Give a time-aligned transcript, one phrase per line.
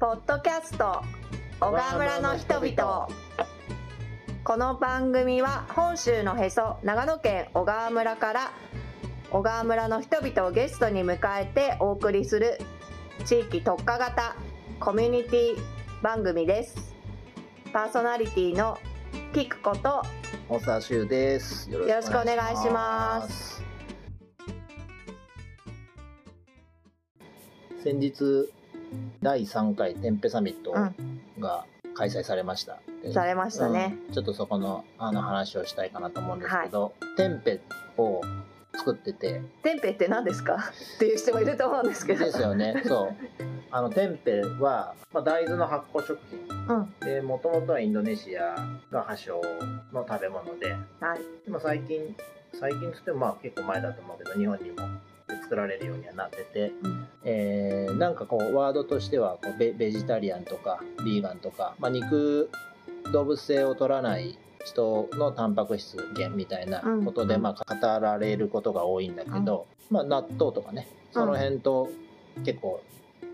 [0.00, 1.02] ポッドキャスト
[1.58, 3.08] 小川村の人々
[4.44, 8.52] この番組は本州のへそ長野県小川村から
[9.32, 12.60] 小川村の人々をゲストに迎えてお送りする
[13.24, 14.36] 地域特化型
[14.78, 15.56] コミュニティ
[16.00, 16.94] 番組です
[17.72, 18.78] パーソナリティの
[19.34, 20.04] キクこと
[20.48, 21.68] 大沢修です。
[21.70, 23.62] よよろしくお願いします。
[27.82, 28.48] 先日
[29.22, 31.40] 第3回テンペサミットうん。
[31.40, 32.78] が開催されました。
[33.02, 34.14] でされましたね、うん。
[34.14, 37.60] ちょっとそこのあの話をしたいかなと思うんですけど、テンペ
[37.96, 38.20] を
[38.76, 39.42] 作ってて。
[39.62, 40.56] テンペって何ですか？
[40.96, 42.24] っていう人もいると思うんですけど。
[42.24, 42.82] ですよね。
[42.86, 43.14] そう。
[43.70, 46.38] あのテンペは、まあ、大豆の発酵食品。
[46.76, 46.94] うん。
[47.00, 48.54] でもともとはインドネシア
[48.90, 49.40] が発祥
[49.92, 50.72] の食べ物で。
[51.00, 51.20] はい。
[51.44, 52.16] でも最近
[52.54, 54.76] 最近つってもまあ結構前だと思うけど日本にも
[55.48, 57.08] 作られるようにはなってて、うん。
[57.24, 62.50] えーなんかこうワードとしてはこうベベジタリアンとかビーガンとか、まあ、肉
[63.12, 67.42] 動物性を取らない人のタンパク質源みたいなことで、うん。
[67.42, 71.88] まあ、語られることが多いんだけど、まあ、納豆とかねその辺と
[72.44, 72.82] 結構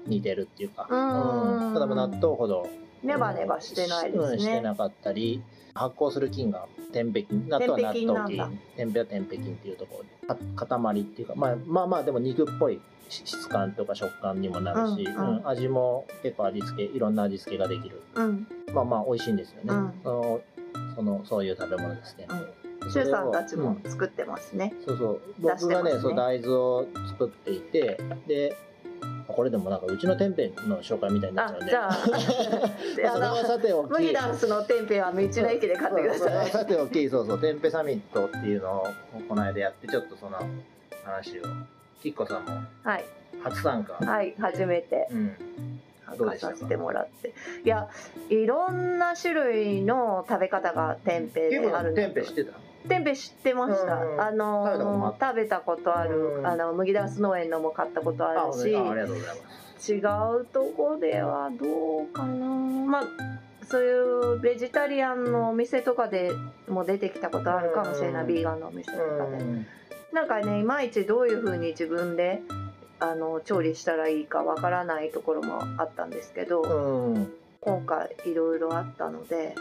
[0.06, 1.74] 似てるっていうか、うん。
[1.74, 2.68] ただまあ納豆ほど
[3.02, 5.42] ネバネバしてないでうんすねしてなかったり
[5.74, 10.54] 発酵する菌が天ペ菌納豆は納豆菌天ペは天ペ菌っていうところで。
[10.56, 15.36] か塊っていうか、まあ、まあまあでも肉っぽい質感とか食感にもなるし、うんうん。
[15.38, 18.02] うん味も結構味付けいろんな味付けができる。
[18.14, 18.46] うん。
[18.72, 19.94] まあまあ美味しいんですよね、うん。
[20.02, 20.40] その
[20.94, 22.26] そのそういう食べ物ですね、
[22.90, 23.90] シュウさんたちもうん。
[23.90, 25.20] 作ってますね、そうそう。
[25.38, 26.00] 出してますね僕がね。
[26.00, 28.56] そう大豆を作っていてで
[29.26, 31.76] これでもなんかうちの天ぺの紹介みたいになっちゃうんで。
[31.76, 31.90] あ
[32.96, 33.18] じゃあ。
[33.20, 33.90] まあそれはさておき。
[33.90, 37.40] 麦ダンスのテンペは道の駅で買ってくだそうそれはさいさておきそうそう。
[37.40, 38.86] テンペサミットっていうのを
[39.28, 40.38] この間やってちょっとその
[41.04, 41.42] 話を
[42.02, 42.62] キッコさんも。
[42.82, 43.04] はい。
[43.42, 45.36] 初参加、はい初めてうん
[46.06, 47.34] 参加させてもらって。
[47.64, 47.88] いや
[48.28, 52.52] いろんな種類の食べ方がテンペ結構であるんだテンペ知ってた？
[52.88, 54.20] テンペ知ってました、うん。
[54.20, 56.46] あの食べたことある、うん。
[56.46, 58.76] あの麦ダンス農園のも買ったことあるし。
[58.76, 59.92] あありがとうございます。
[59.92, 62.46] 違うとこではどうかな。
[62.46, 63.04] まあ
[63.66, 66.30] そういうベジタリアンのお店とかで
[66.68, 68.28] も出てきたことあるかもしれない、うん。
[68.28, 69.66] ビーガンのお店とかで、うん。
[70.12, 72.42] なんかねいまいちどういう風に自分で
[73.00, 77.32] あの調理したらいいかわからないところもあったんですけど、うん。
[77.60, 79.54] 今回いろいろあったので。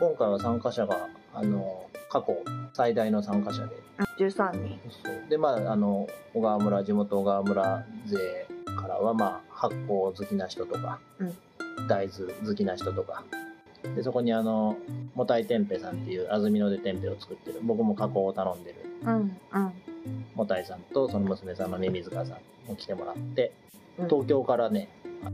[0.00, 2.34] 今回は参加者があの過去
[2.72, 3.76] 最大の参加者で。
[4.18, 4.80] 13人。
[5.02, 5.28] そう。
[5.28, 11.36] でまああの小川村地元小川村勢からはまあ発酵好きな人とか、うん。
[11.88, 13.22] 大豆好きな人とか。
[13.94, 14.76] でそこにあの
[15.14, 18.76] もたいてんぺさんっていう安曇野でてんぺを作ってる僕も加工を頼んでる。
[19.02, 19.12] うん
[19.52, 19.72] うん。
[20.34, 23.52] もたいさんとその娘さんのミミズカさんも来てもらって、
[23.98, 24.08] うん。
[24.08, 24.88] 東京からね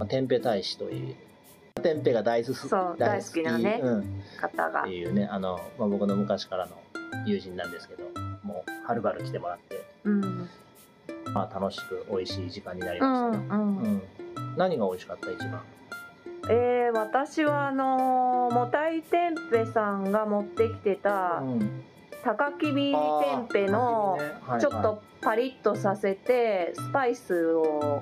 [0.08, 1.14] てんぺ大使という
[1.81, 4.83] てんぺが大豆すそう大好きなねうん、方が。
[4.83, 6.77] っていうねあの、まあ、僕の昔からの
[7.27, 8.05] 友人なんですけど
[8.43, 10.49] もうはるばる来てもらって、うん。
[11.33, 14.03] まあ、楽しく美味しい時間になりうましたうんうん。
[14.56, 15.62] 何が美味しかった一番？
[16.50, 21.83] えー、私はあのーもたいてんぺさんが持ってきてたうん。
[22.25, 24.16] 高きびてんぺの
[24.60, 28.00] ちょっとパリッとさせてスパイスを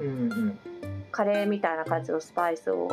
[1.10, 2.88] カレーみたいな感じのスパイスを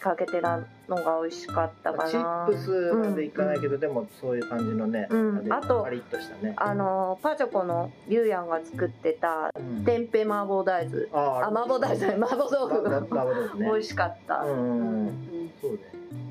[0.00, 0.58] かけてた
[0.88, 2.10] のが美味しかったかな。
[2.10, 5.44] チップスまでいかないけど、でもそういう感じのね、うん。
[5.44, 9.84] れあとパリッとしたね、あのパチョコのゆうやんが作ってたうん。
[9.84, 11.06] 天ぺ麻婆大豆。
[11.12, 12.14] ああ麻婆大豆。
[12.14, 13.66] 麻婆豆ラ腐ラブですね。
[13.66, 14.36] 美味しかった。
[14.38, 15.06] うんうんうん。
[15.06, 15.50] うん。
[15.60, 15.78] そうね。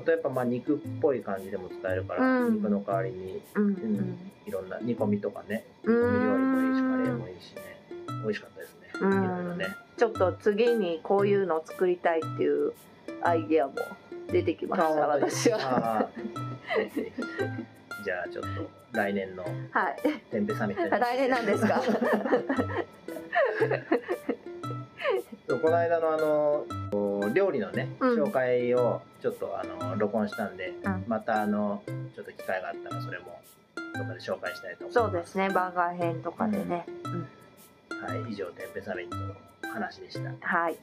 [0.02, 2.54] あとやっぱまあ肉っぽい感じでも使えるから、うん。
[2.56, 4.32] 肉の代わりにうんうん。
[4.46, 5.64] いろんな煮込みとかね。
[5.84, 7.62] う煮込み料理もいいしんカレーもいいしね。
[8.22, 8.88] 美味しかったですね。
[9.00, 9.28] いうん。
[9.28, 9.66] ろいろね
[9.96, 12.72] ちょっと次にこういうのを作りたいっていう
[13.22, 13.74] アイデアも
[14.30, 16.08] 出てきました私は。
[18.04, 19.96] じゃあちょっと来年のはい。
[20.30, 20.90] テンペサミットに。
[20.90, 21.80] 来年なんですか？
[25.62, 26.64] この間のあの
[27.34, 28.22] 料理のね、うん。
[28.24, 31.04] 紹介をちょっとあの録音したんで、うん。
[31.06, 31.82] またあの
[32.16, 33.40] ちょっと機会があったらそれも
[33.94, 36.48] どっかで紹介したいと思いますそうですね番外編とか。
[36.48, 37.28] でね、うん
[38.02, 39.34] はい以上テンペサミットの
[39.72, 40.30] 話でした。
[40.46, 40.76] はい、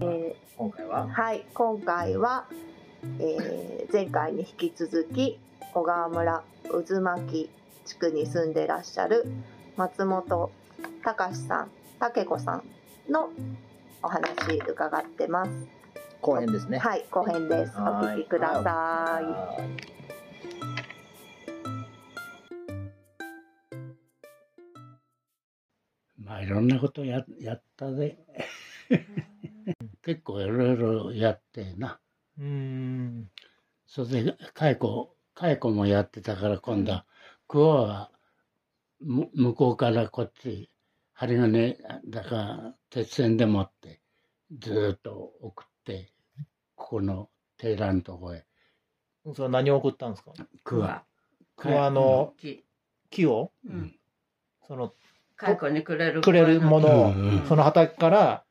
[0.00, 1.06] え今回は？
[1.06, 1.46] ーはい。
[1.52, 2.46] 今回は、
[3.18, 5.38] えー前回に引き続き
[5.72, 6.42] 小川村
[6.86, 7.48] 渦巻
[7.84, 9.24] 地区に住んでらっしゃる
[9.76, 10.50] 松本
[11.04, 11.70] 隆さん
[12.00, 12.64] 武子さん
[13.12, 13.30] の
[14.02, 14.24] お話
[14.68, 15.50] 伺ってます。
[16.20, 16.78] 後編ですね。
[16.78, 17.04] はい。
[17.10, 17.72] 後編です。
[17.78, 18.16] おはい。
[18.16, 20.15] 聞きください
[26.46, 28.18] いろんなことややったで
[30.02, 31.98] 結構いろいろやってな。
[32.38, 33.28] うん。
[33.86, 37.04] それで、蚕、蚕もやってたから今度は、
[37.48, 38.10] クワは、
[39.00, 40.70] む向こうからこっち、
[41.12, 41.76] 針金、
[42.06, 44.00] だから、鉄線で持って、
[44.56, 46.12] ずーっと送って、
[46.76, 48.44] ここのテラのとこへ、
[49.24, 50.32] それは何を送ったんですか？
[50.62, 51.04] クワ。
[51.56, 52.64] 桑の木
[53.10, 53.98] 木を、うん。
[54.68, 54.92] その、
[55.36, 58.44] 蚕にくれるくれるものを、うんうんその畑から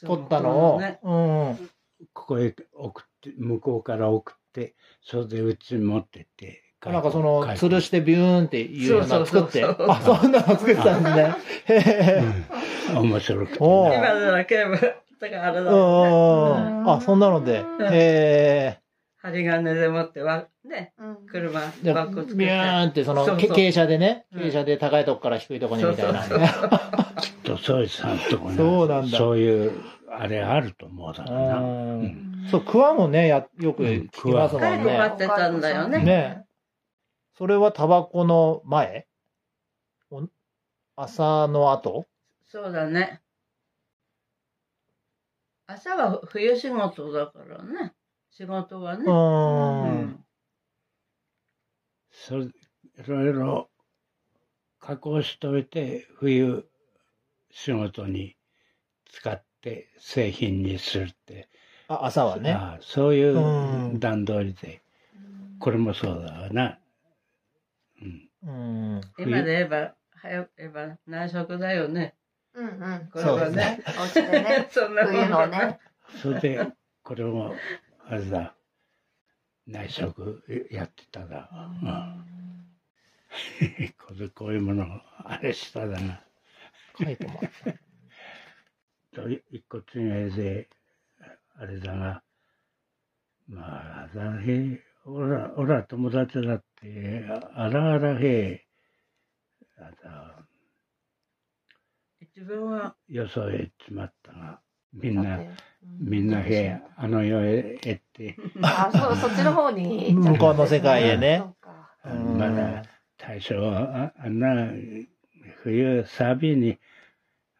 [0.00, 1.70] 取ったのを、ねうん。
[2.12, 6.62] ここへ送って、向こうから送って、それでうちに持ってって。
[6.84, 11.34] なんかその、蚕吊るしてビューンっていうような作って、あ、そんなの作ってたんですね。
[11.66, 12.96] へへへ。
[12.96, 13.58] うん面白くて。
[13.58, 14.76] 今では警部
[15.20, 15.76] だからあれだね
[16.82, 16.90] ん。
[16.90, 17.64] あ、そんなので。
[17.80, 18.78] へ
[19.24, 21.26] 針金でもってわねうん。
[21.26, 22.34] 車バッグ作って。
[22.34, 23.54] ビューンって、その、そうそう。
[23.54, 26.22] け傾斜でね、うん傾斜で高いとこから低いとこにみたいな。
[26.22, 26.48] そうそう。
[26.48, 26.68] そう
[27.42, 28.56] と、そういうさんとこね。
[28.56, 29.16] そうなんだ。
[29.16, 29.72] そういう、
[30.10, 31.60] あれあると思うだろうな。
[31.60, 32.48] んん。
[32.50, 35.14] そう、クワもね、や、よく聞きますもん蚕飼ね。
[35.14, 35.98] ってたんだよね。
[36.04, 36.44] ね。
[37.38, 39.06] それはタバコの前？
[40.10, 40.28] お
[40.96, 42.04] 朝の後？
[42.44, 43.22] そうだね。
[45.66, 47.93] 朝は冬仕事だからね
[48.36, 50.18] 仕事はねう。
[52.10, 52.50] それ、い
[53.06, 53.70] ろいろ
[54.80, 56.64] 加工しといて、冬
[57.50, 58.36] 仕事に
[59.12, 61.48] 使って製品にするって。
[61.86, 62.52] あ、朝はね。
[62.52, 64.82] ああそういううん段取りで、
[65.60, 66.78] これもそうだわな。
[68.02, 68.30] うん。
[68.42, 69.00] うん。
[69.16, 72.14] 今で言えば早く言えば内職だよね
[72.54, 75.78] うんうんこれはねねお家でね そんなもん冬のね
[76.22, 76.72] それで、
[77.02, 77.54] これも、
[78.06, 78.54] あれだ、
[79.66, 81.50] 内職やってただ。
[81.52, 82.24] うん。
[83.98, 84.84] これ、こういうもの、
[85.18, 86.24] あれしただな。
[87.02, 87.40] 書いても
[89.12, 90.68] と一個違いで、
[91.56, 92.22] あれだが、
[93.46, 98.66] まあ、だへ、おら、おら友達だって、あらあらへ、
[99.78, 100.48] あだ、
[102.20, 102.96] 一番は？
[103.08, 104.60] よそへ行っちまったが、
[104.92, 105.40] みんな、
[105.98, 110.12] みんなへ、あの世へ行って、 あそうそっちの方に。
[110.12, 111.42] 向こうの世界へね。
[112.04, 112.82] まだ
[113.16, 114.68] 大将はああんな
[115.62, 116.78] 冬サビに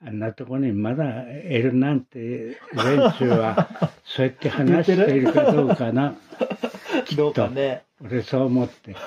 [0.06, 3.68] あんなとこにまだいるなんて連中は
[4.04, 6.14] そうやって話しているかどうかな。
[7.16, 7.84] どうかね。
[8.02, 8.90] 俺そう思って。
[8.90, 8.96] うん。
[8.96, 9.04] きっ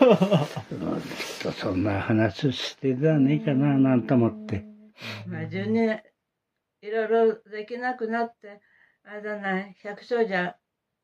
[1.44, 4.66] とそんな話してたねえかななんて思って。
[5.28, 5.81] まあ順に
[6.81, 8.60] いろいろできなくなって
[9.09, 10.57] あれだな百姓じゃ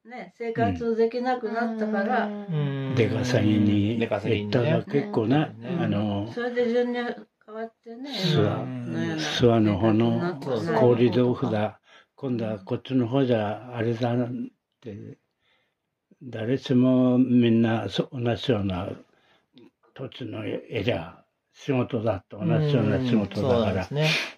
[0.03, 2.95] ね生活できなくなったから、うん。
[2.97, 4.83] 出稼ぎに行ったらね。
[4.91, 5.81] 結構なうん。
[5.81, 8.11] あのそれで順に変わってね。
[8.11, 11.79] 諏訪今のような諏訪の方の氷豆腐だ。
[12.15, 14.17] 今度はこっちの方じゃあれだっ
[14.81, 15.17] て
[16.21, 18.89] 誰しもみんなそ同じような
[19.93, 21.23] 土地のエリア
[21.53, 23.87] 仕事だと同じような仕事だから。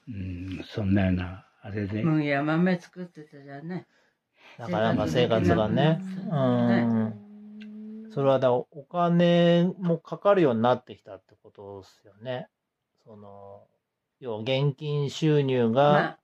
[0.07, 0.63] うん。
[0.67, 3.88] そんなようなあれで、麦や豆作ってたじゃんね。
[4.59, 6.00] なかなか生活がね。
[6.29, 8.12] うねん。
[8.13, 12.50] それはだ、お金もかかるようになってきたってことですよね。
[13.03, 13.63] その、
[14.19, 16.19] 要は現金収入まが、あ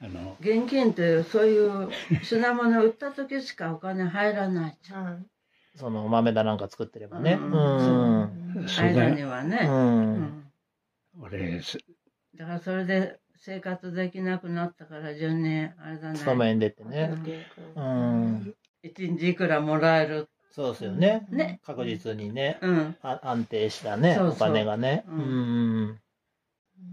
[0.00, 0.38] あの。
[0.40, 1.90] 現金ってそういう
[2.22, 5.06] 品物売った時しかお金入らないじゃん。
[5.06, 5.26] うん。
[5.74, 7.34] その豆だなんか作ってればね。
[7.34, 8.22] ううん。
[8.56, 9.22] うだ間に。
[9.22, 10.14] はね、うん。
[10.14, 10.52] ん。
[11.20, 11.78] 俺す
[12.34, 17.14] だからそれで生活できなくなったから順にあれだね勤めに出てね。
[17.74, 18.54] うん。
[18.82, 21.26] 一日いくらもらえるそうですよね。
[21.30, 22.58] ね確実にね。
[22.62, 25.04] うんあ安定したね、そうそうお金がね。
[25.08, 26.00] ううんん。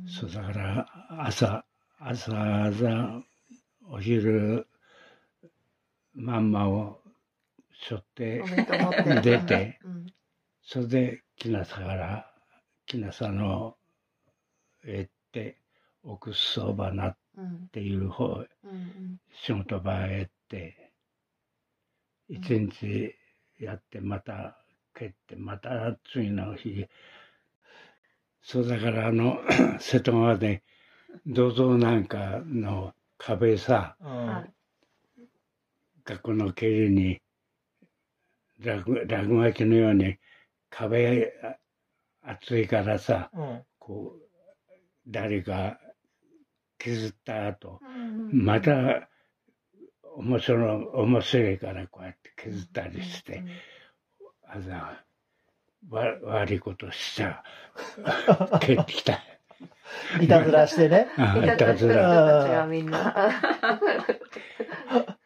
[0.08, 0.88] そうだから
[1.26, 1.66] 朝
[2.00, 3.24] 朝朝
[3.90, 4.68] お昼
[6.14, 7.00] まんまを
[7.74, 8.44] しょって
[9.22, 10.06] 出てうん
[10.66, 12.32] それで木なさから
[12.86, 13.76] 木なさの
[14.86, 15.58] へ行って
[16.04, 19.18] 奥そばなっうんていう方うんうん。
[19.46, 20.92] 仕事場へ行って
[22.30, 23.16] 一日
[23.60, 24.58] やってまた
[24.98, 26.86] 帰ってまた次の日。
[28.42, 29.40] そうだからあの
[29.80, 30.64] 瀬戸川で
[31.26, 34.54] 銅像なんかの壁さうんはい
[36.06, 37.22] 学校の蹴りに
[38.60, 40.18] 落落書きのように
[40.70, 41.32] 壁
[42.24, 43.64] あ厚いからさうん。
[43.80, 44.22] こう
[45.08, 45.78] 誰か
[46.78, 49.08] 削った後うんまた
[50.16, 53.44] 面白い面白いからこうやって削ったりして、
[54.48, 54.76] あの
[55.90, 57.44] わ悪いことしちゃ
[58.62, 59.20] 帰 ってきた。
[60.22, 61.08] いたずらしてね。
[61.18, 63.32] あいたずらみんな。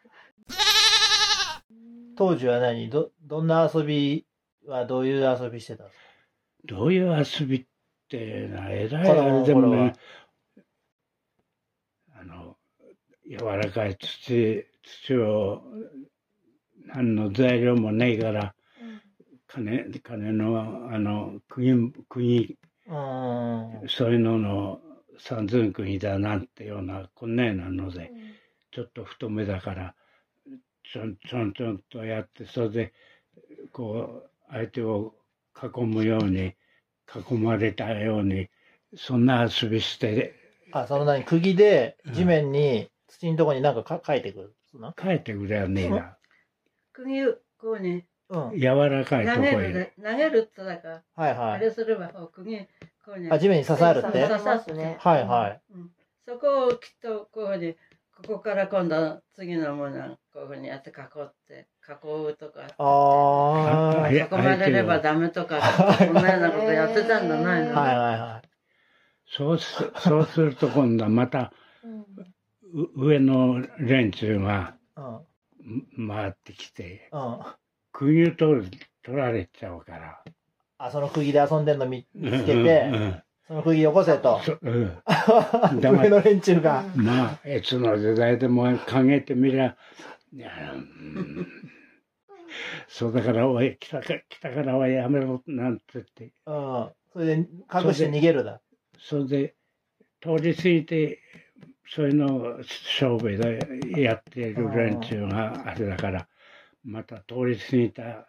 [2.16, 2.88] 当時は何？
[2.90, 4.26] ど、どんな遊び
[4.66, 6.04] はどういう遊びしてたんですか？
[6.64, 7.66] どういう遊びっ
[8.08, 9.92] てな、えらいあれでもね、
[12.20, 12.56] あの、
[13.28, 15.62] 柔らかい土、土を、
[16.86, 18.54] 何の材料もねえから、
[19.46, 23.88] 金、金の、あの、釘、釘、うーん。
[23.88, 24.80] そういうのの
[25.18, 28.12] 三寸釘だなんてような、こんなようなので、
[28.72, 29.94] ちょっと太めだから、
[30.92, 32.92] ちょんちょんちょんとやって、それで、
[33.72, 35.14] こう、相手を
[35.56, 36.54] 囲むように、
[37.30, 38.48] 囲まれたように、
[38.96, 41.24] そんな遊びして、あ、その何？
[41.24, 44.92] 釘で地面に、土のとこになんかか書いてくるの？
[44.92, 46.16] 帰ってくれはねえな。
[46.92, 47.24] 釘
[47.58, 48.58] こうね、うん。
[48.58, 49.50] 柔らかいと投こへ。
[49.50, 51.50] げるで、投げるってだから、はいはい。
[51.52, 52.58] あれすれば、こう釘、
[53.04, 53.28] こうね。
[53.32, 54.22] あ、地面に刺さるって？
[54.28, 55.60] 刺さますねはいはい。
[55.74, 55.90] うん
[56.26, 57.76] そこをきっとこういうふうに、
[58.28, 61.92] ここから今度は次のものをこういうふうにやって囲って、囲
[62.32, 62.66] うとか。
[62.76, 64.02] ああ。
[64.02, 65.58] あいや囲まれればダメとか、
[65.96, 68.42] そんなようなことやってたんじゃないの、はいはいは
[69.30, 71.52] そうす、そうすると今度はまた、
[72.74, 74.74] う上の連中が
[75.96, 77.40] 回ってきて、うん。
[77.92, 78.70] 釘を取る、
[79.02, 80.22] 取られちゃうから。
[80.78, 84.40] あ、その釘で遊んでんの見見つけうんて、うんその釘よこせと。
[84.42, 85.02] そうん。
[85.80, 86.84] 上の連中が。
[86.94, 89.74] まあ、いつの時代でも考えてみりゃ、
[92.88, 96.88] そうだから、おい、来たか、来たからはやめろ、なんて言って、うん。
[97.14, 97.32] それで
[97.72, 98.60] 隠して逃げるだ。
[98.98, 99.54] それで、
[100.20, 101.20] 通り過ぎて、
[101.88, 106.28] そういうのを勝負でやっている連中があれだから、
[106.84, 108.26] また通り過ぎた、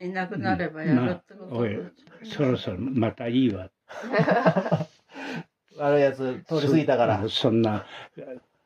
[0.00, 1.78] いなくなればやるってことまあおい
[2.24, 3.70] そろそろまたいいわ。
[5.76, 7.22] 悪いやつ通り過ぎたから。
[7.22, 7.86] そそんな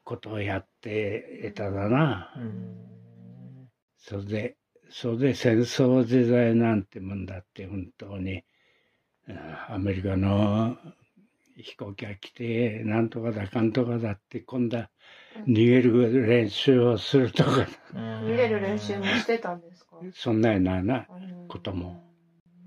[0.04, 2.34] ことをやってただな。
[2.36, 3.68] うん。
[3.98, 4.56] それで、
[4.90, 8.42] それで戦争時代なんてもんだって本当に、
[9.28, 10.78] うんアメリカの
[11.62, 14.90] 飛行機が来て、なんとかだかんとかだって、今度は
[15.46, 19.96] 逃げる練習をするとか、逃げる練習もしてたんですか？
[20.14, 21.08] そんなようなな
[21.48, 22.00] ことも、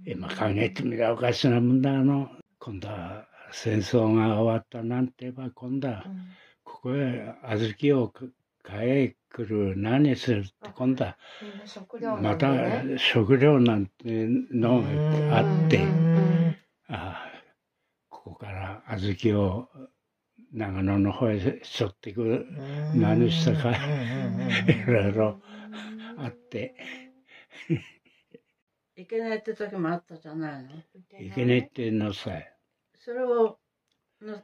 [0.06, 2.30] 今考えてみればおかしなもんだ、あの、
[2.60, 6.06] 今度は戦争が終わったなんて言えば、今度は
[6.64, 8.14] ここへ小豆を
[8.64, 11.18] 買え来る、何するって、今度は
[12.22, 12.52] また
[12.98, 14.88] 食料なんてのが
[15.38, 15.78] あって。
[15.78, 16.56] う、ん。
[16.90, 17.31] ああ
[18.24, 19.68] ここから小豆を
[20.54, 22.46] 長野の方へしょっていく、
[22.94, 25.42] 何したかいろいろ
[26.18, 26.76] あって、
[28.96, 30.70] いけないって時もあったじゃないの？
[31.20, 32.54] いけねえっていうのさえ。
[33.00, 33.58] それを
[34.22, 34.44] の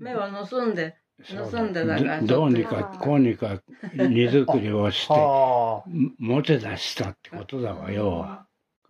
[0.00, 3.62] 目を盗んで盗んでだからどどうにかこうにか
[3.94, 5.84] 荷造りをして、は
[6.18, 8.46] 持て出したってことだわ、要は。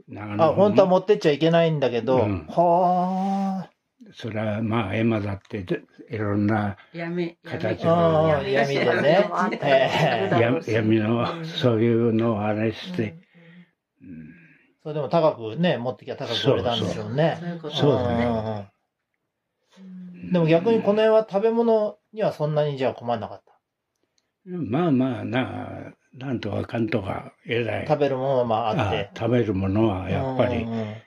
[0.09, 0.47] 長あ。
[0.49, 2.47] あ、本当は持っってっちゃいけないんだけど、うん。
[2.49, 3.69] は
[4.13, 5.65] それはまあ、エマだって、
[6.11, 8.13] いろんな闇形あ。
[8.43, 9.31] の闇でね。
[9.63, 13.17] ええや闇の、そういうのをあれして、
[14.01, 14.33] うん
[14.83, 17.37] それでも高くね、持ってきゃ高く売れたんでしょうね。
[17.39, 18.73] そういうことそうだねね。
[20.33, 23.53] でも逆にこの辺は食べ物にはそんなにじゃあ困んなかった？
[24.45, 27.87] まあまあな、なんとかかんとか、えらい。
[27.87, 29.11] 食べるものはまああって。
[29.15, 30.67] あ食べるものはやっぱり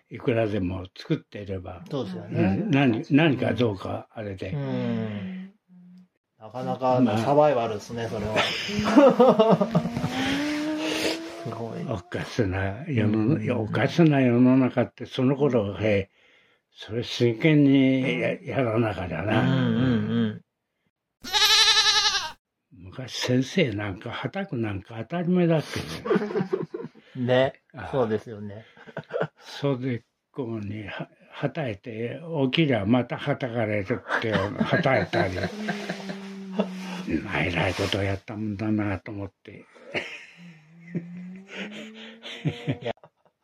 [0.09, 2.55] いくらでも作っていれば、そうですようね。
[2.55, 5.51] ん何何かどうかあれで、うん。
[6.39, 8.35] なかなかまあサバイバルですね、それは。
[11.43, 11.85] すごい。
[11.88, 16.09] おかしな世の、おかしな世の中ってその頃へ、
[16.74, 19.41] それ真剣にややらなかりゃうんな。
[19.41, 19.94] うん
[22.95, 25.65] 昔先生なんか、はたくなんか当たり前だって
[27.15, 27.25] うん。
[27.27, 27.53] ね。
[27.73, 28.63] あ そうですよね。
[29.39, 32.21] それで、こうには、はたいて、
[32.51, 35.35] 起きりゃまたはたかれるって、はたいたり。
[37.23, 39.65] まあ、偉いことをやったもんだなと思って。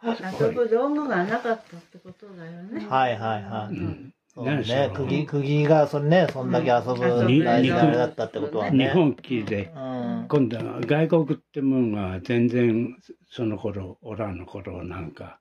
[0.01, 2.85] 遊ぶ道具がなかったってことだよね。
[2.87, 3.75] はいはいはい。
[3.75, 4.77] うん何しろ。
[4.77, 7.43] ね釘、釘が、それね、そんだけ遊ぶうん。
[7.43, 8.87] 大事なあれだったってことはね。
[8.87, 10.25] 日本機で、うん。
[10.29, 12.95] 今度は外国ってもんが全然
[13.29, 15.39] その頃、オラの頃なんか、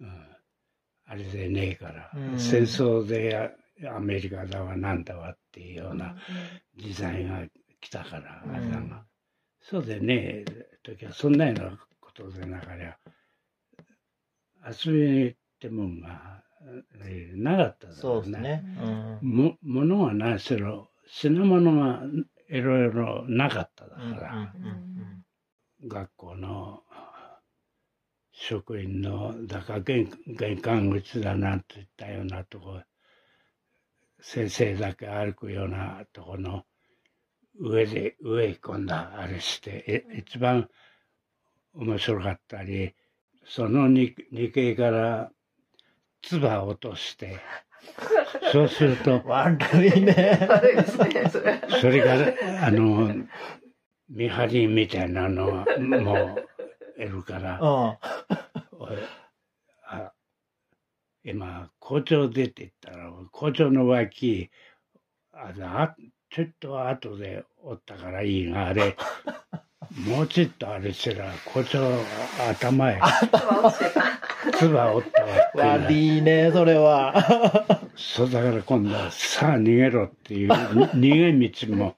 [0.00, 0.26] うん、
[1.06, 2.38] あれでねえから、うん。
[2.38, 3.50] 戦争で
[3.90, 6.14] アメリカだわなんだわっていうような
[6.76, 7.42] 時代が
[7.80, 8.54] 来たから、うん。
[8.54, 9.04] あれだが、
[9.62, 10.44] そうでねえ
[10.82, 12.98] 時はそんなようなことでなかりゃ、
[14.68, 16.45] 遊びってもんが、えー
[17.34, 18.64] なかったそうですね。
[19.22, 19.28] うん。
[19.28, 22.02] も物は何しろ品物が
[22.48, 24.54] いろいろなかっただから、
[25.86, 26.82] 学校の
[28.32, 32.80] 職員のだから玄玄関口だなんていったようなとこ
[34.20, 36.64] 先生だけ歩くようなとこの
[37.58, 40.68] 上で上へ今度はあれしてえ一番
[41.74, 42.94] 面白かったり
[43.46, 45.30] その 2, 2階から
[46.22, 47.38] 唾を落として
[48.52, 50.46] そうすると悪いね。
[50.48, 51.60] 悪いですね、それ。
[51.80, 53.14] それがあの
[54.08, 56.36] 見張りみたいなのはも
[56.96, 57.60] ういるから。
[57.60, 57.66] うん。
[58.78, 58.98] おい
[59.84, 60.12] あ
[61.24, 64.50] 今校長出てったら校長の脇
[65.32, 65.96] あのあ
[66.30, 68.96] ちょっと後でおったからいいがあれ
[70.06, 71.98] もうちょっとあれしたら校長
[72.50, 73.12] 頭へ落
[73.76, 74.02] ちてた。
[74.58, 77.14] 唾おったわ悪いね、それは。
[77.96, 81.96] そうだから今度はさあ逃げろっていう逃げ道も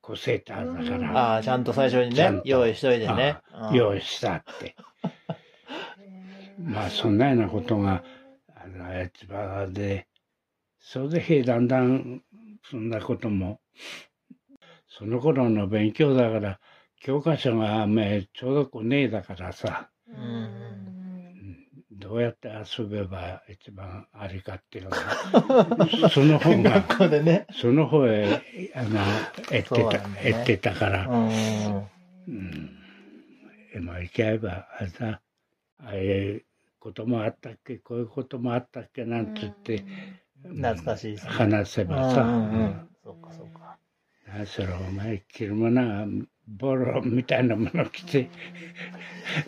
[0.00, 3.38] こせえたんだからああ、ちゃんと最初にね用意しといてね。
[3.70, 4.76] うん用意したって。
[6.58, 8.02] まあそんなようなことが
[8.54, 10.08] あの市場で
[10.80, 12.22] それでだんだん
[12.70, 13.60] そんなことも
[14.88, 16.60] その頃の勉強だから
[17.00, 20.88] 教科書がめちょうどこねえだからさん
[21.98, 24.98] どうやって遊べば一番ありかっていうのが
[26.10, 27.46] その方が学校でね。
[27.52, 28.40] その方へ
[28.74, 29.00] あの
[29.50, 31.06] 行ってた、ね行ってたから。
[31.08, 31.76] うん。
[32.28, 32.70] うん。
[33.74, 35.20] 今行けば、あれだ、
[35.78, 36.44] ああいう
[36.78, 39.84] こともあったっけ、こういうこともあったっけなんつって、
[40.42, 42.88] 懐かしいね話せばさ、うんうんううんん。
[43.02, 43.76] そうか、そうか。
[44.28, 46.06] 何それ、お前着るものが
[46.48, 48.30] ボロみたいなもの着て、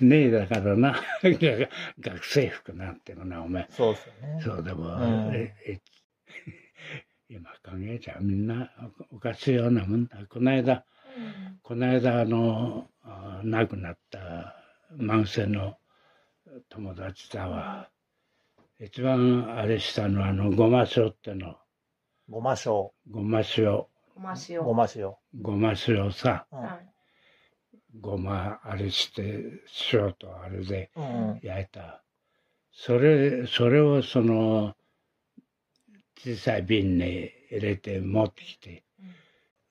[0.00, 1.00] ねえだからな、
[1.99, 3.66] 学生服なんてのな、お前。
[3.71, 4.40] そうですよね。
[4.42, 5.80] そうでも、うんええ
[7.28, 8.73] 今考えちゃみんな
[9.12, 10.19] おかしいようなもんだ。
[10.28, 10.85] この間、
[11.62, 14.57] この間、あの、あ亡くなった
[14.99, 15.76] 慢性の
[16.68, 17.88] 友達だわ。
[18.81, 21.57] 一番あれしたのは、あの、ごま塩っての。
[22.29, 22.90] ごま塩。
[23.11, 23.85] ごま塩。
[24.14, 24.62] ごま塩。
[24.62, 25.14] ごま塩。
[25.40, 26.46] ごま塩さ。
[26.49, 26.49] うんはい
[27.98, 29.44] ごまあれして、
[29.92, 31.40] 塩とあれでうん。
[31.42, 32.03] 焼いた。
[32.72, 34.74] それ、それをその、
[36.18, 38.85] 小さい瓶に入れて持ってきて、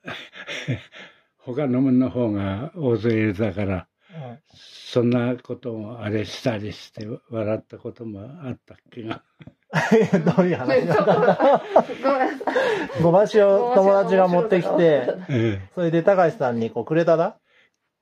[1.37, 4.39] 他のものの方が大勢だから、うん。
[4.51, 9.23] そんなこともあれしたりして笑ったこともあった気が。
[10.35, 11.61] どういう話だった
[12.01, 12.51] ごめんなさ
[12.99, 13.03] い。
[13.03, 17.37] ごま塩友達が持ってきて、うんそれで高橋さんにこうくれただ？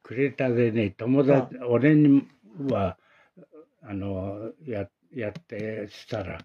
[0.07, 2.25] くれたでね、友達、俺に
[2.71, 2.97] は、
[3.83, 6.39] あの、や、やってしたら、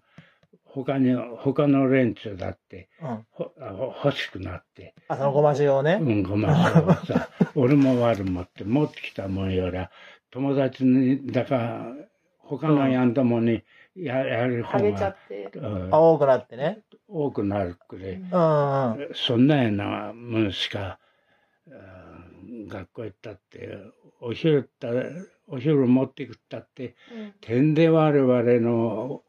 [0.65, 3.25] 他に、他の連中だって、うん。
[3.31, 3.53] ほ
[4.03, 5.97] 欲しくなって、あ、そのごま塩をね。
[6.01, 9.89] うん、ごま塩をさ、 俺も悪持って、持ってきたもんよりは、
[10.29, 11.93] 友達に、だから、
[12.39, 13.63] 他のやんだもんに
[13.95, 15.51] や、やる方あげちゃがっ、て。
[15.55, 16.81] うんあ多くなってね。
[17.07, 18.19] 多くなるくれ。
[18.29, 19.09] うんうん。
[19.13, 20.99] そんなようなものしか、
[21.65, 22.02] うん
[22.73, 23.77] 学校行ったって、
[24.19, 24.87] お昼った、
[25.47, 29.21] お昼持ってくったって、うん点で我々の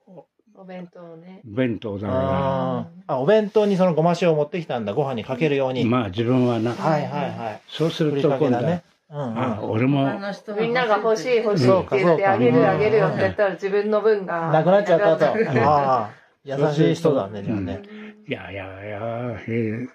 [0.57, 1.41] お弁当ね。
[1.45, 4.95] 弁当だかあーあ、お弁当にそのごま塩を持ってきたんだ。
[4.95, 5.85] ご飯にかけるようら、に。
[5.85, 7.61] まあ自分はな、はいはいはい。
[7.69, 8.85] そうすると今度ね。
[9.11, 9.71] うんあ、うん。
[9.71, 15.27] 俺も、あの人みんなが欲しい欲しいって言ってあげるあげるよって言ったら自分の分がなくなっちゃったと。
[15.27, 16.11] ああ。
[16.45, 17.83] 優しい人だね、じゃあね。
[18.29, 19.89] いやいやいや、へ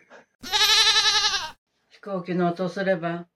[1.89, 3.27] 飛行機の音すれば、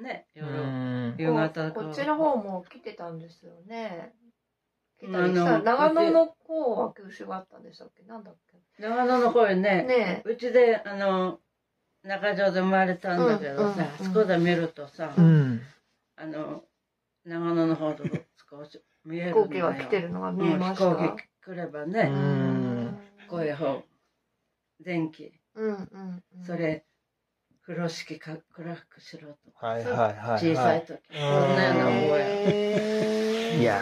[0.00, 1.14] ね、う夜、ん。
[1.18, 4.12] 夕方こっちの方も来てたんですよね。
[5.00, 8.02] 来あたりしたの長野の方は九州があったんでしたっけ？
[8.04, 8.34] なんだっ
[8.80, 11.38] 長野の方へけね、ねうちで、あの、
[12.02, 15.60] 中条で生まれたんだけどさ、うんうんそこで見るとさ、うん。
[16.16, 16.64] あの、
[17.24, 18.04] 長野の方と
[18.50, 20.86] 少し見ええる飛行機が来てるのが見えました。
[20.86, 22.98] うん飛行機来ればね、うん。
[23.28, 23.82] こういう方、
[24.80, 26.44] 電気、うんうんうん。
[26.44, 26.84] それ、
[27.70, 29.36] 風呂敷か暗くしろと。
[29.64, 30.38] はいはいはい。
[30.40, 33.58] 小さい時、そんなような覚え。
[33.60, 33.78] いや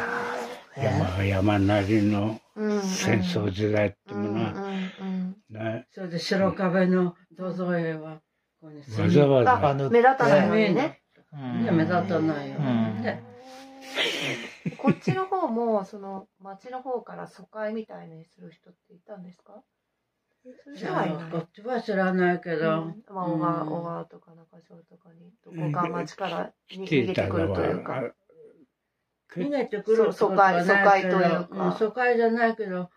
[0.77, 8.17] ー、ね山山なりの戦争時代っていうのは、うんうんね、それで白壁の銅像絵は、
[8.61, 11.01] ここにわざわうんざあ、目立たないようにね。
[11.33, 13.25] うんね目立たないよね。
[14.77, 19.63] こっちの方も、その、町の方から疎開みたいにする人っていたんですか？
[20.45, 23.03] そういういこっちは知らないけど、うん。
[23.09, 23.69] まあ、小川、うん。
[23.69, 27.93] 小川とか中条とかに、どこか町から逃げてくるというか。
[27.93, 28.13] は、
[29.37, 31.69] 逃げてくる疎開疎開というか。
[31.69, 32.91] ん疎開じゃないけど、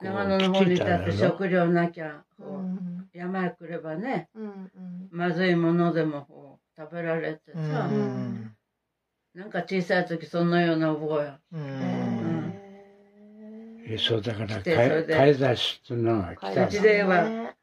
[0.00, 2.24] 長野の方にいたってよ食料なきゃ、
[3.12, 4.28] 山へ来ればね、
[5.10, 8.56] まずいものでもこう食べられてさ、うん。
[9.34, 12.63] なんか小さい時そんなような覚え。
[13.86, 13.90] う。
[13.90, 17.54] んえそうだから買い出しっていうのが来たのうちでは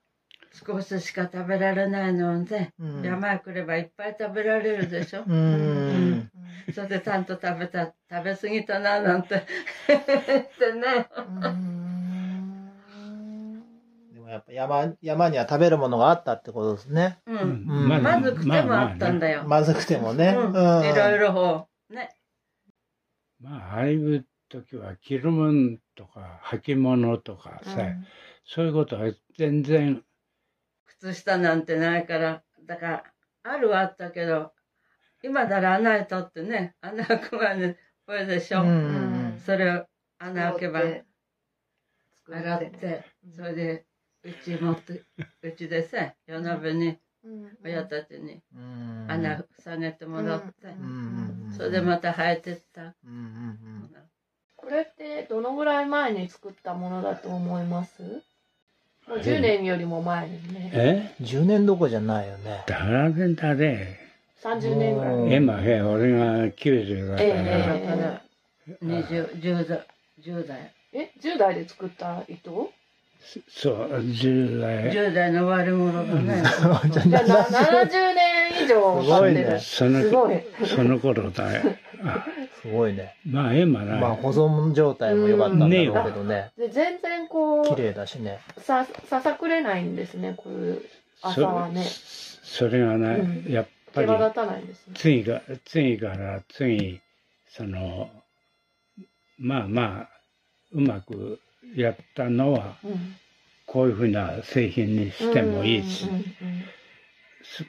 [0.53, 5.23] 少ししか食べられないので、うん山へ来ればいっぱい食べられるでしょ。
[5.25, 6.29] うん。
[6.73, 9.43] それでちゃんと食べた、食べ過ぎたな、なんて
[9.87, 11.07] 言 ってね。
[14.13, 17.19] でもやっぱ山、山には食べるものがあったってことですね。
[17.25, 17.37] うん。
[17.39, 17.43] う
[17.97, 19.43] んまずくてもあったんだよ。
[19.47, 20.35] まずくてもね。
[20.37, 20.53] うん。
[20.53, 22.09] うんいろいろね。
[23.39, 27.81] まあ、ああいう時は着るもんとか履物とかさ、
[28.45, 30.03] そういうことは全然
[30.85, 33.03] 靴下なんてないから、だから、
[33.43, 34.53] あるはあったけど、
[35.23, 38.61] 今なら穴へとってね、穴開く前に、これでしょ。
[38.61, 39.85] うんそれを
[40.19, 41.03] 穴開けば、洗
[42.27, 43.03] 洗って、
[43.35, 43.85] それで、
[44.23, 45.03] うち持って、
[45.41, 46.97] うちでさ、夜鍋に、
[47.63, 49.05] 親たちにうん。
[49.09, 52.95] 穴塞げてもらって、うんうんそれでまた生えてった。
[54.71, 58.01] れってどのぐらい前に作ったものだと思います？
[59.07, 60.71] もう10年よりも前にね。
[60.73, 61.15] え？
[61.19, 61.25] うん。
[61.25, 62.63] 10年どころじゃないよね。
[62.67, 63.99] 誰で誰
[64.43, 65.13] 30年ぐらい。
[65.15, 68.21] うん今へ俺が90だから、ええだから、
[68.83, 69.87] 20、10代、
[70.21, 70.73] 10代。
[70.93, 72.71] え、10代で作った糸？
[73.49, 76.43] そう10代10代の終わり頃だね。
[76.91, 79.59] じゃあな70年以上経ってる。
[79.59, 80.43] そのすごい。
[80.65, 82.25] その頃だよあ
[82.61, 83.15] すごいね。
[83.25, 86.51] まあ今な、まあ保存状態も良かったんだろうけどね。
[86.57, 88.39] で全然こ綺う、麗だしね。
[88.57, 90.81] さ、ささくれないんですね、こういう
[91.21, 91.85] 朝はね。
[92.43, 94.93] それがな、うんやっぱり毛羽立たないんですね。
[94.95, 96.99] 次が次から次
[97.49, 98.09] その
[99.37, 100.09] まあまあ
[100.71, 101.39] うまく
[101.75, 103.15] やったのはうん。
[103.71, 106.25] こういうふうな製品にしてもいいし、うんうん
[107.43, 107.63] そ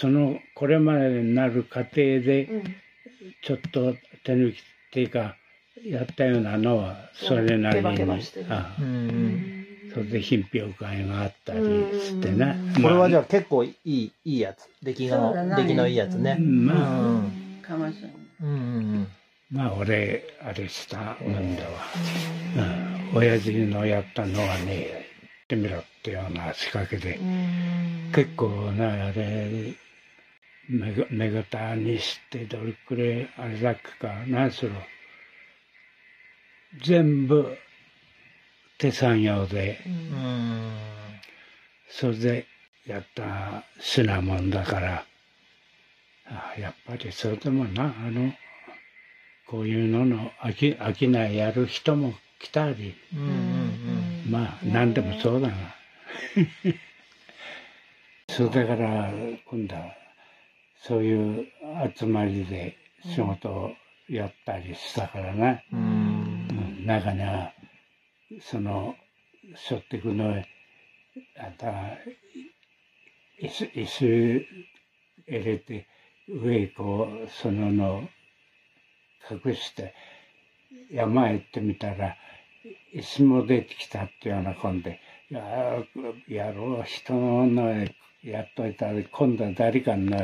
[0.00, 2.48] そのこれまでになる過程で
[3.42, 4.60] ちょっと手抜きっ
[4.92, 5.36] ていうか
[5.84, 7.96] やったようなのはそれなりに、
[9.92, 11.60] それで品評会があったり
[12.00, 12.82] してね、うん。
[12.82, 14.68] これはじゃああ結構いい、いいやつ。
[14.82, 16.36] 出来の、出来のいいやつね。
[16.38, 17.60] まあうん。
[17.60, 18.12] かもしれない。
[18.42, 19.08] うんうん。
[19.50, 21.70] まあ俺あれしたもんだわ、
[22.56, 25.00] うん、親父のやったのはねやっ
[25.48, 29.74] てみろってような仕掛けでうん結構なあれ
[30.68, 34.70] めぐめぐたにしてどれくらいあれだっけか何しろ
[36.84, 37.56] 全部
[38.78, 39.80] 手作業で。
[41.90, 42.46] それで
[42.86, 45.04] やった品物だから
[46.26, 48.32] あやっぱりそれでもなあの
[49.46, 52.94] こういうのの飽き飽きないやる人も来たり。
[54.28, 55.54] まあ何でもそうだが
[58.28, 59.10] そうだから
[59.46, 59.96] 今度は
[60.80, 61.46] そういう
[61.96, 63.74] 集まりで仕事を
[64.08, 66.86] やったりしたからね、うん。
[66.86, 67.52] 中には
[68.40, 68.94] その
[69.56, 70.44] 背負ってくの
[71.38, 71.98] あんたが
[73.40, 74.04] 椅子
[75.26, 75.86] 入れて
[76.28, 78.08] 上へこうそのの
[79.30, 79.94] 隠して
[80.90, 82.16] 山へ行ってみたら
[82.94, 85.00] 椅子も出てきたっていうような感じで
[85.30, 85.84] 「いや
[86.28, 87.86] やろう人の
[88.22, 90.16] やっといたら今度は誰かの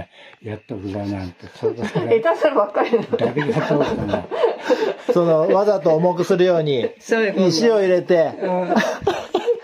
[0.42, 4.26] やっとくだなんてそ下手するばっかりな誰がそうかな。
[5.12, 6.88] その、わざと重くするように。
[6.98, 8.74] 石を入れて、うん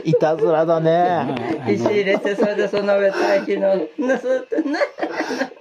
[0.05, 1.35] いたずらだね。
[1.69, 4.79] 石入れて、それでその上堆肥の、なそうってね。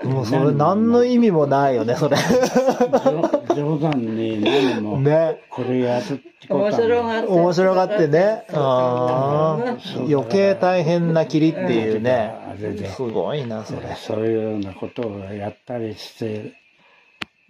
[0.04, 2.18] もうそれ何の意味もないよね、それ。
[2.18, 5.42] 冗 冗談に何もね。
[5.50, 7.28] これやるってこと面は白がって。
[7.28, 8.46] 面白がってね。
[8.54, 9.76] あ
[10.10, 12.90] 余計大変な霧っていうねあれで。
[12.90, 13.82] すごいな、それ。
[13.96, 16.54] そういうようなことをやったりして、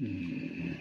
[0.02, 0.80] うん、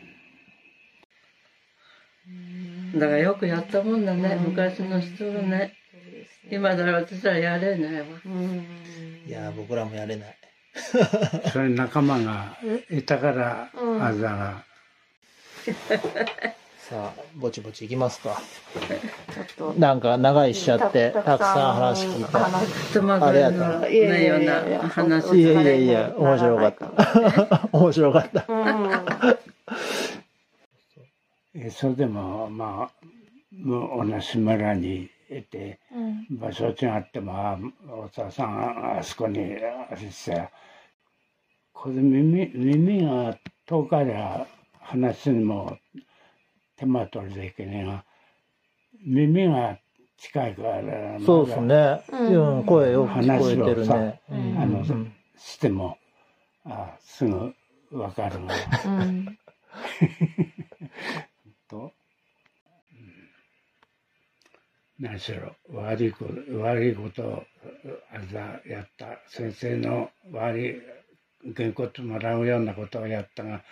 [2.99, 5.75] だからよくやったもんだね、昔の人はね。
[6.51, 8.07] 今だら私はやれないわ。
[9.27, 10.37] いや、僕らもやれない。
[11.53, 12.57] それ仲間が
[12.91, 14.65] いたから、うんあれだが、
[16.79, 18.41] さあ、ぼちぼち行きますか。
[19.47, 22.31] ちょっとなんか長いしちゃって、たくさん話聞いて。
[22.31, 25.37] 話つまずいのないような話。
[25.37, 26.89] いやいやいや、面白かった。
[27.73, 28.47] 面白かった。
[31.73, 32.93] それでもまあ
[33.53, 36.39] もう同じ村にいてうん。
[36.39, 39.41] 場所違ってもあ大沢さんあそこに
[39.91, 40.49] あれして
[41.73, 44.47] これ耳耳が遠かりゃ
[44.81, 45.77] 話にも
[46.77, 48.05] 手間取りでいけねえが
[49.05, 49.79] 耳が
[50.17, 52.03] 近いからそうですね。
[52.11, 52.59] うん。
[52.59, 53.87] うん、声よく聞こえてるね。
[53.87, 53.95] さ
[54.31, 54.59] うん。
[54.59, 55.13] あのうん。
[55.37, 55.97] しても
[56.65, 57.55] あすぐ
[57.93, 58.55] わかるが
[58.87, 59.39] うん。
[61.69, 61.93] と、うん
[65.01, 67.45] 何しろ悪いこと悪いことを
[68.13, 70.83] あれだやった先生の悪い
[71.57, 73.63] 原骨もらうようなことをやったが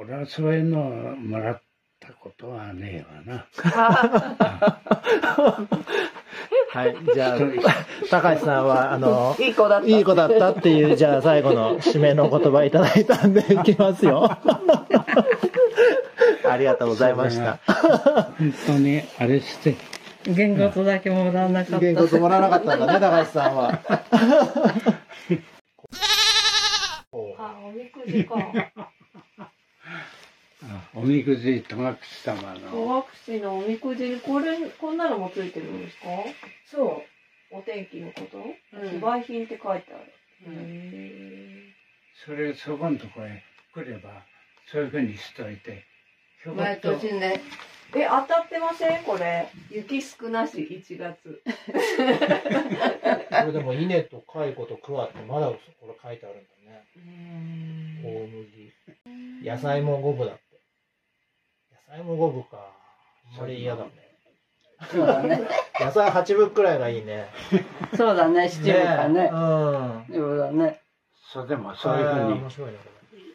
[0.00, 1.62] 俺はそういうのをもらっ
[2.00, 3.46] たことはねえわな。
[6.70, 6.96] はい。
[7.14, 7.38] じゃあ、
[8.10, 9.86] 高橋さんは、あの、いい子だった。
[9.86, 14.28] いい子だったっていう、じゃあ最後の締めの言葉いただいたんで、いきますよ。
[16.48, 17.58] ありがとうございました。
[18.38, 19.74] 本当にあれして
[20.34, 21.86] 原骨だけもらわなかった。
[21.86, 23.80] 原骨もらわなかったんだね、高橋さんは。
[27.38, 28.36] あ、おみくじか。
[29.38, 36.06] あおみくじ戸隠様の戸隠のおみくじにこれ、こんなのもついてるんですか？
[36.66, 37.02] そ
[37.52, 38.38] お天気のこと？
[38.38, 40.12] うん非売品って書いてある。
[42.24, 43.42] それそこのとこへ
[43.74, 44.24] 来れば
[44.66, 45.84] そういうふうにしといて
[46.44, 49.04] 毎と年ね、ーえ、当たってません？
[49.04, 49.48] これ。
[49.70, 51.42] 雪少なし1月。
[51.46, 51.52] こ
[53.46, 55.56] れでも稲と蚕と桑ってまだこ
[55.86, 56.84] れ書いてあるんだね。
[58.04, 58.72] 大麦。
[59.42, 60.42] 野菜も五分だって。
[61.90, 62.70] 野菜も五分か。
[63.34, 63.90] あんまり嫌だね。
[64.90, 65.40] そうだね。
[65.80, 67.30] 野菜八分くらいがいいね。
[67.96, 69.30] そうだね、七分かね。
[69.32, 70.06] うん。
[70.14, 70.82] そうだね。
[71.32, 72.90] そうでもそういうふうに面白いね、こ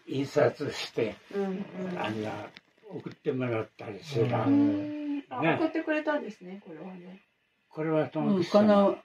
[0.08, 1.48] 印刷してうんう
[1.94, 2.00] ん。
[2.00, 2.32] あんな
[2.98, 7.22] 送ってもらったりする、ううんあ、ね送ってくれたんですね、これはね。
[7.70, 8.98] これは戸うん、この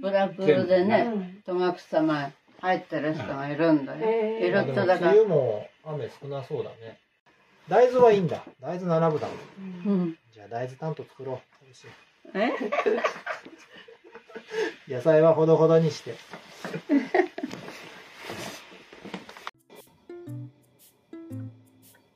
[0.00, 1.42] ブラックでね、ん。
[1.46, 4.00] 戸隠様入ってる人がいるんだよ。
[4.02, 4.50] へーいれ。
[4.50, 5.92] る人だからでも梅。
[5.92, 6.98] 雨も雨少なそうだね。
[7.68, 8.44] 大豆はいいんだ。
[8.60, 9.28] 大豆7分だ。
[9.86, 10.16] うん。
[10.32, 11.38] じゃあ大豆担当作ろう。
[12.34, 12.52] え？
[14.92, 16.14] 野菜はほどほどにして。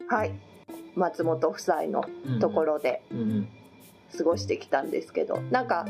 [0.08, 0.53] はい。
[0.96, 2.04] 松本夫妻の
[2.40, 3.48] ところでうんうん。
[4.16, 5.86] 過ごしてきたんですけど、なんか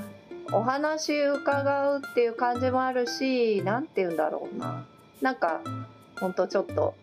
[0.53, 4.87] お話伺うっていう感じもあるし、なんて言うんだろうな。
[5.21, 5.61] なんか
[6.19, 6.95] ほんとちょっと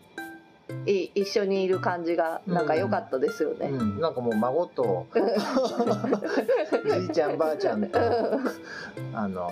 [0.85, 3.67] い一緒にいる感じがなんか良かったですよね。
[3.67, 7.99] うん、なんかもう孫と じいちゃんばあちゃんと
[9.13, 9.51] あの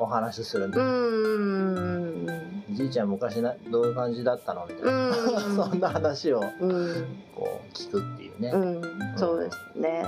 [0.00, 2.62] お話しするんうで、ん。
[2.74, 5.14] じいちゃん昔などういう感じだったのみたいな、うん。
[5.56, 7.04] そんな話をうん。
[7.34, 8.82] こう聞くっていうね、うん、
[9.16, 10.04] そうですね。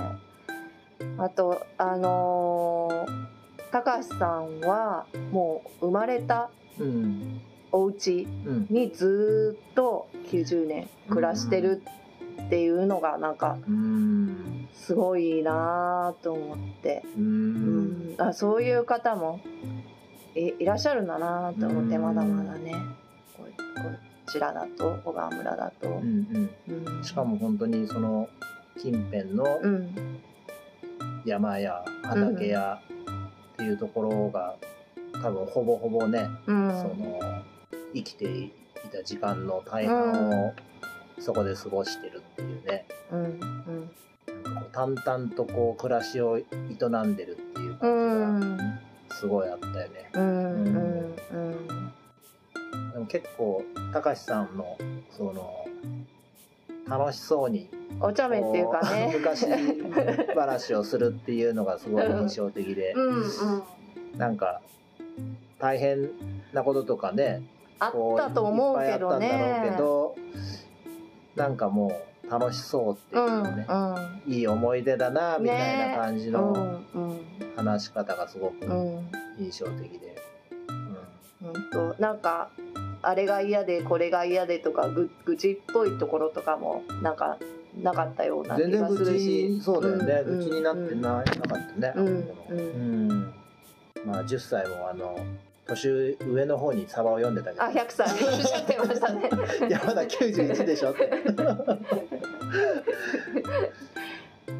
[1.17, 3.23] あとあのー
[3.71, 7.41] 高橋さんはもう生まれたうん。
[7.71, 8.67] お家うん。
[8.69, 11.81] にずーっと90年暮らしてる
[12.45, 14.67] っていうのがなんかうん。
[14.73, 19.39] すごいなと思って、ううんん、あそういう方も
[20.35, 22.01] いいらっしゃるんだなと思ってうん。
[22.01, 22.73] まだまだね。
[23.37, 23.51] ここ
[24.31, 25.89] ちらだと小川村だと。
[25.89, 27.03] う、んうん。
[27.03, 28.27] しかも本当にその
[28.79, 30.19] 近辺のうん。
[31.25, 32.81] 山や畑や
[33.53, 34.55] っていうところが
[35.21, 36.71] 多分ほぼほぼね、うん。
[36.71, 37.19] その
[37.93, 38.51] 生きてい
[38.91, 40.53] た時間の大半を
[41.19, 43.89] そこで過ごしてるっていうね、うんうん。
[44.71, 48.57] 淡々とこう暮らしを営んでるっていうう感じん。
[48.57, 48.63] が
[49.19, 50.09] すごいあったよね。
[50.13, 51.65] うんうんうん
[52.93, 54.77] でも結構高橋さんの
[55.09, 55.65] その
[56.87, 59.11] 楽しそうにお茶目っていうかね。
[59.15, 59.47] 昔
[60.35, 63.27] 話をするっていうのがすごい印象的で、うんうん。
[64.17, 64.61] なんか
[65.59, 66.09] 大変
[66.51, 67.41] なこととかね
[67.79, 69.77] あこったと思うけどいっぱいあったんだろうねけ。
[69.77, 70.15] ど
[71.35, 73.67] なんかもう楽しそうっていううんね、
[74.27, 77.19] いい思い出だなみたいな感じうんのうん。
[77.55, 79.07] 話し方がすごくうん。
[79.39, 80.15] 印象的で、
[81.53, 81.69] うん。
[81.71, 82.49] となんか
[83.01, 87.37] あれが嫌でこれが嫌でとかぐ愚痴っぽいところとかもなんか
[87.81, 89.57] なかったような気がするし。
[89.57, 93.07] 痴そうだよね、うん愚痴になってななかったね、うんううん。
[93.09, 93.33] ん。
[94.05, 95.17] まあ10歳もあの
[95.65, 97.63] 年上の方にサバを読んでたけど。
[97.63, 99.29] あ100歳おっしゃってましたね。
[99.69, 101.09] いやまだ91でしょって。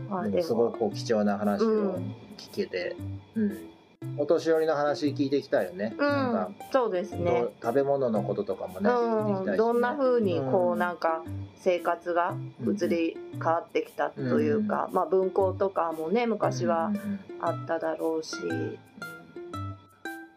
[0.10, 0.44] まあでも。
[0.44, 1.98] すごいこう貴重な話を
[2.38, 2.96] 聞けて、
[3.36, 3.70] うん。
[4.18, 6.52] お年寄りの話聞いていきたいよね、うんなんか。
[6.72, 10.80] そうですどねう食べ物のこととかもね、うん、どんな風にこううん。
[10.80, 11.24] なんか
[11.56, 17.20] 生活が移り変わってきたというか、まあ文庫とかもね昔はうんうんうん。
[17.42, 18.38] あっただろうし、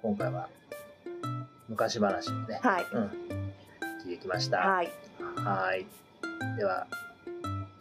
[0.07, 0.49] 今回は
[1.69, 2.87] 昔話をね、はい。
[2.93, 3.03] うん、
[4.05, 4.59] 聞いてきました。
[4.59, 4.93] はい。
[5.35, 5.85] はい。
[6.57, 6.87] では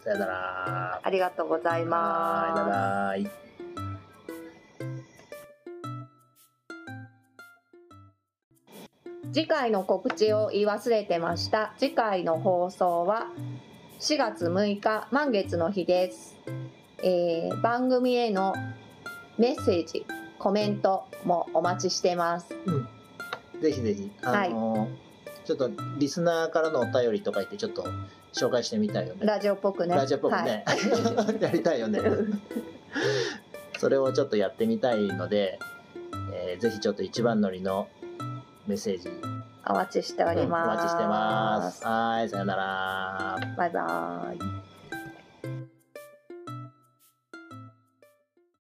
[0.03, 1.01] さよなら。
[1.03, 2.59] ありがとうございます。
[2.59, 3.45] はいバイバイ。
[9.31, 11.75] 次回の告知を言い忘れてました。
[11.77, 13.27] 次回の放送は
[13.99, 16.35] 4月6日満月の日です、
[17.03, 18.55] えー番組への
[19.37, 20.07] メッセージ
[20.45, 22.49] コメントもお待ちしてます。
[23.59, 24.89] ぜひぜひ、あの
[25.43, 27.83] ちょっとリスナーからのお便りとか言ってちょっと
[28.31, 29.25] 紹介してみたいよね。
[29.25, 29.95] ラジオっぽくね。
[29.95, 30.63] ラジオっぽくね、
[31.41, 31.99] やりたいよね。
[33.79, 35.57] それをちょっとやってみたいので、
[36.31, 37.87] えーぜひちょっと一番乗りの
[38.67, 39.09] メッセージ、
[39.67, 41.83] お待ちしております、うんお待ちしてます。
[41.83, 43.55] はい、さよなら。
[43.57, 44.74] バイバイ